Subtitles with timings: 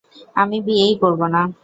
[0.35, 1.41] আমি বিয়েই করব না।